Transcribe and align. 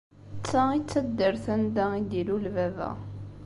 D 0.39 0.43
ta 0.49 0.63
i 0.77 0.79
d 0.81 0.85
taddart 0.91 1.45
anda 1.55 1.85
i 1.99 2.01
d-ilul 2.09 2.45
baba. 2.55 2.89